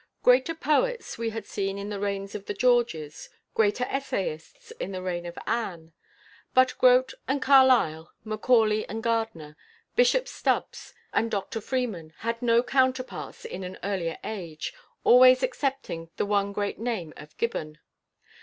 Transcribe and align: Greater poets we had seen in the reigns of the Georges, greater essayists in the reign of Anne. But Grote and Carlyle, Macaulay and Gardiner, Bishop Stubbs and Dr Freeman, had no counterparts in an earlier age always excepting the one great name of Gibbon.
Greater 0.23 0.55
poets 0.55 1.19
we 1.19 1.29
had 1.29 1.45
seen 1.45 1.77
in 1.77 1.89
the 1.89 1.99
reigns 1.99 2.33
of 2.33 2.47
the 2.47 2.55
Georges, 2.55 3.29
greater 3.53 3.83
essayists 3.83 4.71
in 4.79 4.91
the 4.93 4.99
reign 5.03 5.27
of 5.27 5.37
Anne. 5.45 5.93
But 6.55 6.75
Grote 6.79 7.13
and 7.27 7.39
Carlyle, 7.39 8.11
Macaulay 8.23 8.83
and 8.89 9.03
Gardiner, 9.03 9.55
Bishop 9.95 10.27
Stubbs 10.27 10.95
and 11.13 11.29
Dr 11.29 11.61
Freeman, 11.61 12.13
had 12.17 12.41
no 12.41 12.63
counterparts 12.63 13.45
in 13.45 13.63
an 13.63 13.77
earlier 13.83 14.17
age 14.23 14.73
always 15.03 15.43
excepting 15.43 16.09
the 16.17 16.25
one 16.25 16.51
great 16.51 16.79
name 16.79 17.13
of 17.15 17.37
Gibbon. 17.37 17.77